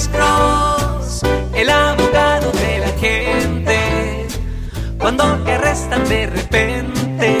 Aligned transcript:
Alex 0.00 0.16
Cross, 0.16 1.20
el 1.54 1.68
abogado 1.68 2.50
de 2.52 2.78
la 2.78 2.88
gente. 2.98 3.76
Cuando 4.98 5.24
te 5.44 5.52
arrestan 5.52 6.08
de 6.08 6.26
repente, 6.26 7.36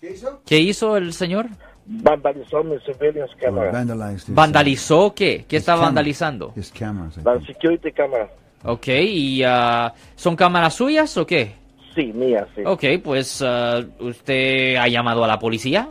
¿Qué 0.00 0.10
hizo? 0.12 0.42
¿Qué 0.46 0.58
hizo 0.58 0.96
el 0.96 1.12
señor? 1.12 1.46
Vandalizó 1.86 2.62
mi 2.62 2.78
surveillance 2.80 3.34
camera. 3.36 3.84
¿Vandalizó 4.28 5.14
qué? 5.14 5.44
¿Qué 5.48 5.56
his 5.56 5.62
está 5.62 5.72
camera. 5.72 5.86
vandalizando? 5.86 6.52
His 6.56 6.70
cameras, 6.70 7.16
La 7.24 7.40
security 7.40 7.92
camera. 7.92 8.28
Ok, 8.64 8.88
¿y 8.88 9.42
ah, 9.42 9.92
son 10.14 10.36
cámaras 10.36 10.74
suyas 10.74 11.16
o 11.16 11.26
qué? 11.26 11.54
Sí, 11.94 12.12
mía, 12.12 12.46
sí. 12.54 12.62
Ok, 12.64 12.84
pues 13.02 13.42
ah, 13.42 13.80
usted 13.98 14.76
ha 14.76 14.86
llamado 14.88 15.24
a 15.24 15.26
la 15.26 15.38
policía. 15.38 15.88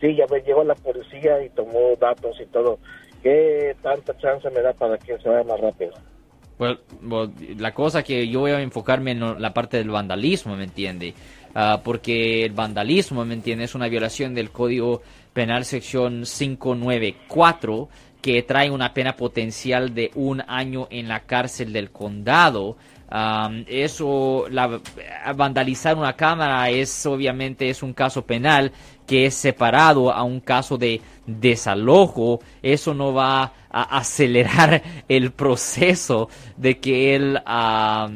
Sí, 0.00 0.14
ya 0.14 0.26
me 0.30 0.40
llegó 0.40 0.62
la 0.64 0.74
policía 0.74 1.42
y 1.42 1.48
tomó 1.50 1.94
datos 2.00 2.36
y 2.40 2.46
todo. 2.46 2.78
¿Qué 3.22 3.76
tanta 3.82 4.16
chance 4.18 4.48
me 4.50 4.60
da 4.60 4.72
para 4.72 4.96
que 4.98 5.18
se 5.18 5.28
vaya 5.28 5.44
más 5.44 5.60
rápido? 5.60 5.92
Pues 6.58 6.76
bueno, 7.00 7.32
la 7.56 7.72
cosa 7.72 8.02
que 8.02 8.28
yo 8.28 8.40
voy 8.40 8.50
a 8.50 8.60
enfocarme 8.60 9.12
en 9.12 9.40
la 9.40 9.54
parte 9.54 9.78
del 9.78 9.90
vandalismo, 9.90 10.56
¿me 10.56 10.64
entiende? 10.64 11.14
Ah, 11.54 11.80
porque 11.82 12.44
el 12.44 12.52
vandalismo, 12.52 13.24
¿me 13.24 13.34
entiende? 13.34 13.64
Es 13.64 13.74
una 13.74 13.88
violación 13.88 14.34
del 14.34 14.50
Código 14.50 15.02
Penal 15.32 15.64
sección 15.64 16.24
594 16.24 17.88
que 18.20 18.42
trae 18.42 18.70
una 18.70 18.92
pena 18.94 19.16
potencial 19.16 19.94
de 19.94 20.10
un 20.14 20.42
año 20.46 20.88
en 20.90 21.08
la 21.08 21.20
cárcel 21.20 21.72
del 21.72 21.90
condado. 21.90 22.76
Eso, 23.66 24.44
vandalizar 25.34 25.96
una 25.96 26.14
cámara 26.14 26.68
es 26.68 27.06
obviamente 27.06 27.70
es 27.70 27.82
un 27.82 27.94
caso 27.94 28.26
penal 28.26 28.70
que 29.06 29.24
es 29.24 29.34
separado 29.34 30.12
a 30.12 30.22
un 30.22 30.40
caso 30.40 30.76
de 30.76 31.00
desalojo. 31.26 32.40
Eso 32.62 32.92
no 32.92 33.14
va 33.14 33.52
a 33.70 33.98
acelerar 33.98 34.82
el 35.08 35.30
proceso 35.30 36.28
de 36.56 36.78
que 36.78 37.14
él, 37.14 37.40
ah, 37.46 38.08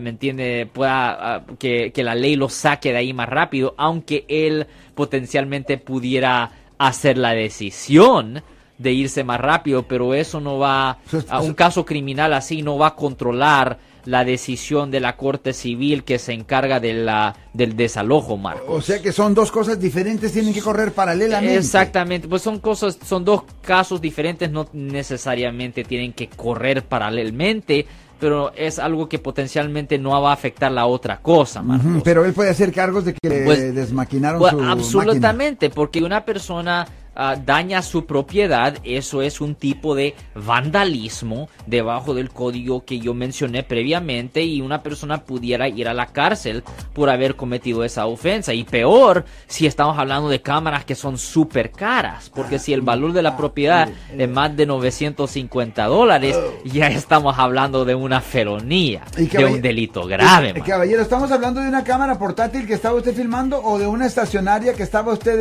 ¿me 0.00 0.10
entiende?, 0.10 0.66
pueda, 0.72 1.34
ah, 1.36 1.44
que 1.58 1.92
la 1.96 2.14
ley 2.14 2.36
lo 2.36 2.48
saque 2.48 2.92
de 2.92 2.98
ahí 2.98 3.12
más 3.12 3.28
rápido, 3.28 3.74
aunque 3.76 4.24
él 4.28 4.66
potencialmente 4.94 5.76
pudiera 5.76 6.52
hacer 6.78 7.18
la 7.18 7.32
decisión 7.32 8.42
de 8.80 8.92
irse 8.92 9.24
más 9.24 9.38
rápido, 9.40 9.82
pero 9.82 10.14
eso 10.14 10.40
no 10.40 10.58
va 10.58 10.98
a 11.28 11.40
un 11.40 11.52
caso 11.54 11.84
criminal 11.84 12.32
así 12.32 12.62
no 12.62 12.78
va 12.78 12.88
a 12.88 12.94
controlar 12.96 13.78
la 14.06 14.24
decisión 14.24 14.90
de 14.90 14.98
la 15.00 15.16
Corte 15.18 15.52
Civil 15.52 16.04
que 16.04 16.18
se 16.18 16.32
encarga 16.32 16.80
de 16.80 16.94
la, 16.94 17.36
del 17.52 17.76
desalojo, 17.76 18.38
Marcos. 18.38 18.64
O 18.68 18.80
sea 18.80 19.02
que 19.02 19.12
son 19.12 19.34
dos 19.34 19.52
cosas 19.52 19.78
diferentes, 19.78 20.32
tienen 20.32 20.54
que 20.54 20.62
correr 20.62 20.92
paralelamente. 20.92 21.56
Exactamente, 21.56 22.26
pues 22.26 22.40
son 22.40 22.60
cosas, 22.60 22.98
son 23.04 23.26
dos 23.26 23.42
casos 23.60 24.00
diferentes, 24.00 24.50
no 24.50 24.66
necesariamente 24.72 25.84
tienen 25.84 26.14
que 26.14 26.28
correr 26.28 26.82
paralelamente, 26.84 27.86
pero 28.18 28.52
es 28.54 28.78
algo 28.78 29.08
que 29.08 29.18
potencialmente 29.18 29.98
no 29.98 30.18
va 30.22 30.30
a 30.30 30.34
afectar 30.34 30.72
la 30.72 30.86
otra 30.86 31.18
cosa, 31.18 31.62
Marcos. 31.62 32.02
Pero 32.02 32.24
él 32.24 32.32
puede 32.32 32.50
hacer 32.50 32.72
cargos 32.72 33.04
de 33.04 33.12
que 33.14 33.28
le 33.28 33.44
Pues- 33.44 33.74
desmaquinaron 33.74 34.38
Pues, 34.40 34.50
su 34.52 34.56
máquina. 34.58 34.72
absolutamente, 34.72 35.68
porque 35.70 36.02
una 36.02 36.24
persona 36.24 36.86
ah, 37.14 37.36
daña 37.36 37.82
su 37.82 38.06
propiedad, 38.06 38.76
eso 38.84 39.22
es 39.22 39.40
un 39.40 39.54
tipo 39.54 39.94
de 39.94 40.14
vandalismo 40.34 41.48
debajo 41.66 42.14
del 42.14 42.30
código 42.30 42.84
que 42.84 42.98
yo 42.98 43.14
mencioné 43.14 43.62
previamente 43.62 44.42
y 44.42 44.60
una 44.60 44.82
persona 44.82 45.24
pudiera 45.24 45.68
ir 45.68 45.88
a 45.88 45.94
la 45.94 46.06
cárcel 46.06 46.62
por 46.92 47.10
haber 47.10 47.36
cometido 47.36 47.84
esa 47.84 48.06
ofensa. 48.06 48.54
Y 48.54 48.64
peor 48.64 49.24
si 49.46 49.66
estamos 49.66 49.98
hablando 49.98 50.28
de 50.28 50.40
cámaras 50.40 50.84
que 50.84 50.94
son 50.94 51.18
súper 51.18 51.70
caras, 51.70 52.30
porque 52.30 52.58
si 52.58 52.72
el 52.72 52.82
valor 52.82 53.12
de 53.12 53.22
la 53.22 53.36
propiedad 53.36 53.88
es 54.16 54.28
más 54.28 54.56
de 54.56 54.66
950 54.66 55.84
dólares, 55.86 56.38
ya 56.64 56.88
estamos 56.88 57.38
hablando 57.38 57.84
de 57.84 57.94
una 57.94 58.20
felonía, 58.20 59.02
Y 59.16 59.26
de 59.26 59.44
un 59.44 59.62
delito 59.62 60.06
grave. 60.06 60.52
Man. 60.52 60.62
Caballero, 60.62 61.02
¿estamos 61.02 61.30
hablando 61.30 61.60
de 61.60 61.68
una 61.68 61.84
cámara 61.84 62.18
portátil 62.18 62.66
que 62.66 62.74
estaba 62.74 62.96
usted 62.96 63.14
filmando 63.14 63.62
o 63.62 63.78
de 63.78 63.86
una 63.86 64.06
estacionaria 64.06 64.74
que 64.74 64.82
estaba 64.82 65.12
usted? 65.12 65.40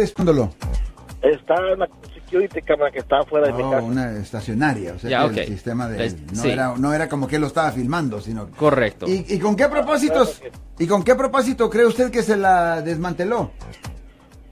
Está 1.21 1.55
en 1.73 1.79
la 1.79 1.89
security 2.13 2.61
camera 2.61 2.91
que 2.91 2.99
está 2.99 3.23
fuera 3.23 3.47
de 3.47 3.53
mi 3.53 3.61
Oh, 3.63 3.71
casa. 3.71 3.83
una 3.83 4.11
estacionaria, 4.19 4.93
o 4.93 4.99
sea 4.99 5.09
Ya, 5.09 5.19
que 5.25 5.25
ok. 5.31 5.37
el 5.37 5.45
sistema 5.47 5.87
de 5.89 6.05
Es- 6.05 6.21
no, 6.33 6.41
sí. 6.43 6.49
era, 6.51 6.73
no 6.77 6.93
era 6.93 7.09
como 7.09 7.27
que 7.27 7.35
él 7.35 7.41
lo 7.41 7.47
estaba 7.47 7.71
filmando, 7.71 8.21
sino 8.21 8.49
Correcto. 8.51 9.05
¿Y, 9.07 9.25
y 9.27 9.37
con 9.39 9.55
qué 9.57 9.67
propósitos 9.67 10.41
y 10.77 10.87
con 10.87 11.03
qué 11.03 11.15
propósito 11.15 11.69
cree 11.69 11.85
usted 11.85 12.09
que 12.09 12.21
se 12.23 12.37
la 12.37 12.81
desmanteló? 12.81 13.51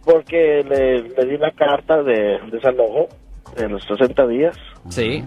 Porque 0.03 0.63
le, 0.67 1.03
le 1.09 1.25
di 1.25 1.37
la 1.37 1.51
carta 1.51 2.01
de 2.03 2.39
desalojo 2.51 3.07
de 3.55 3.67
los 3.69 3.83
60 3.85 4.27
días. 4.27 4.55
Sí. 4.89 5.23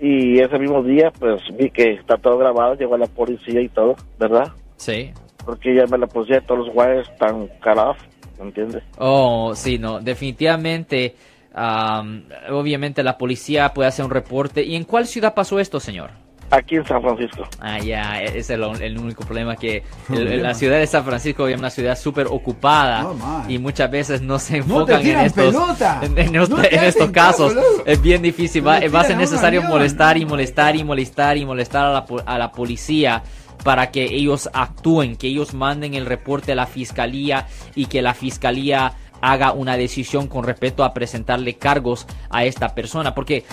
Y 0.00 0.40
ese 0.40 0.58
mismo 0.58 0.82
día, 0.82 1.10
pues 1.18 1.40
vi 1.58 1.70
que 1.70 1.92
está 1.94 2.16
todo 2.18 2.36
grabado, 2.38 2.74
llegó 2.74 2.96
la 2.98 3.06
policía 3.06 3.60
y 3.60 3.68
todo, 3.68 3.96
¿verdad? 4.18 4.52
Sí. 4.76 5.12
Porque 5.44 5.74
ya 5.74 5.86
me 5.86 5.98
la 5.98 6.06
puse, 6.06 6.40
todos 6.42 6.66
los 6.66 6.76
wires 6.76 7.08
están 7.08 7.46
cut 7.62 7.78
off, 7.78 7.96
¿me 8.38 8.44
entiendes? 8.46 8.82
Oh, 8.98 9.52
sí, 9.54 9.78
no, 9.78 10.00
definitivamente, 10.00 11.14
am, 11.54 12.24
obviamente 12.50 13.02
la 13.02 13.16
policía 13.18 13.72
puede 13.72 13.88
hacer 13.88 14.04
un 14.04 14.10
reporte. 14.10 14.62
¿Y 14.62 14.76
en 14.76 14.84
cuál 14.84 15.06
ciudad 15.06 15.34
pasó 15.34 15.58
esto, 15.58 15.80
señor? 15.80 16.10
Aquí 16.48 16.76
en 16.76 16.86
San 16.86 17.02
Francisco. 17.02 17.42
Ah, 17.58 17.80
ya, 17.80 18.22
ese 18.22 18.38
es 18.38 18.50
el, 18.50 18.62
el 18.80 18.98
único 18.98 19.24
problema 19.24 19.56
que 19.56 19.82
el- 20.14 20.42
la 20.44 20.54
ciudad 20.54 20.78
de 20.78 20.86
San 20.86 21.04
Francisco 21.04 21.48
es 21.48 21.58
una 21.58 21.70
ciudad 21.70 21.98
súper 21.98 22.28
ocupada 22.28 23.04
Oh, 23.04 23.16
y 23.48 23.58
muchas 23.58 23.90
veces 23.90 24.22
no 24.22 24.38
se 24.38 24.58
No 24.58 24.64
enfocan 24.82 25.04
en 25.04 25.18
estos, 25.20 25.44
pelota. 25.46 26.00
en, 26.04 26.16
en 26.16 26.32
No 26.32 26.46
te 26.46 26.72
en 26.76 26.84
estos 26.84 27.10
casos. 27.10 27.52
Es 27.84 28.00
bien 28.00 28.22
difícil, 28.22 28.64
va, 28.64 28.78
va 28.94 29.00
a 29.00 29.04
ser 29.04 29.16
necesario 29.16 29.60
molestar 29.64 30.16
y 30.18 30.24
molestar 30.24 30.76
y 30.76 30.84
molestar 30.84 31.36
y 31.36 31.44
molestar 31.44 31.86
a 31.86 31.92
la, 31.92 32.04
po- 32.04 32.22
a 32.24 32.38
la 32.38 32.52
policía 32.52 33.24
para 33.64 33.90
que 33.90 34.04
ellos 34.04 34.48
actúen, 34.52 35.16
que 35.16 35.28
ellos 35.28 35.54
manden 35.54 35.94
el 35.94 36.06
reporte 36.06 36.52
a 36.52 36.56
la 36.56 36.66
fiscalía 36.66 37.46
y 37.74 37.86
que 37.86 38.02
la 38.02 38.14
fiscalía 38.14 38.94
haga 39.20 39.52
una 39.52 39.76
decisión 39.76 40.28
con 40.28 40.44
respecto 40.44 40.84
a 40.84 40.94
presentarle 40.94 41.54
cargos 41.54 42.06
a 42.30 42.44
esta 42.44 42.74
persona. 42.74 43.14
Porque 43.14 43.44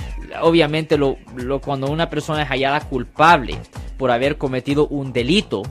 obviamente 0.42 0.98
lo, 0.98 1.18
cuando 1.64 1.90
una 1.92 2.10
persona 2.10 2.44
es 2.44 2.50
hallada 2.50 2.82
culpable 2.82 3.58
por 3.98 4.12
haber 4.12 4.38
cometido 4.38 4.88
un 4.88 5.14
delito 5.14 5.64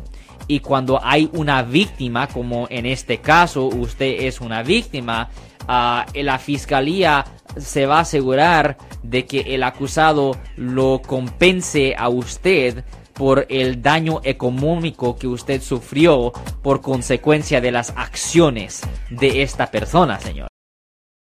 y 0.49 0.61
cuando 0.61 1.01
hay 1.03 1.31
una 1.35 1.63
víctima 1.63 2.27
como 2.27 2.67
en 2.69 2.87
este 2.87 3.19
caso 3.19 3.67
usted 3.67 4.25
es 4.25 4.41
una 4.41 4.65
víctima 4.65 5.31
ah, 5.69 6.05
la 6.15 6.39
fiscalía 6.39 7.25
se 7.57 7.87
va 7.87 7.99
a 7.99 8.01
asegurar 8.01 8.77
de 9.03 9.25
que 9.25 9.55
el 9.55 9.63
acusado 9.63 10.37
lo 10.57 11.01
compense 11.01 11.95
a 11.97 12.09
usted 12.09 12.85
por 13.23 13.47
el 13.51 13.81
daño 13.81 14.21
económico 14.25 15.15
que 15.15 15.29
usted 15.29 15.63
sufrió 15.63 16.33
por 16.61 16.81
consecuencia 16.81 17.61
de 17.61 17.71
las 17.71 17.91
acciones 17.95 18.81
de 19.11 19.45
esta 19.45 19.71
persona, 19.71 20.19
señor. 20.19 20.49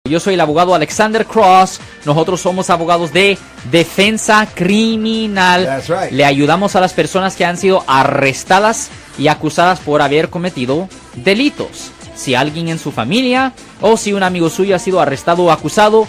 Yo 0.09 0.19
soy 0.19 0.33
el 0.33 0.41
abogado 0.41 0.75
Alexander 0.75 1.27
Cross. 1.27 1.83
Nosotros 2.07 2.41
somos 2.41 2.71
abogados 2.71 3.13
de 3.13 3.37
defensa 3.71 4.49
criminal. 4.55 5.67
That's 5.67 5.89
right. 5.89 6.11
Le 6.11 6.25
ayudamos 6.25 6.75
a 6.75 6.81
las 6.81 6.95
personas 6.95 7.37
que 7.37 7.45
han 7.45 7.59
sido 7.59 7.85
arrestadas 7.87 8.91
y 9.19 9.29
acusadas 9.29 9.79
por 9.81 10.01
haber 10.01 10.31
cometido 10.31 10.89
delitos. 11.17 11.91
Si 12.15 12.35
alguien 12.35 12.69
en 12.69 12.79
su 12.79 12.93
familia 12.93 13.53
o 13.83 13.99
si 13.99 14.15
un 14.15 14.23
amigo 14.23 14.49
suyo 14.49 14.75
ha 14.75 14.79
sido 14.79 15.03
arrestado 15.03 15.45
o 15.45 15.51
acusado, 15.51 16.09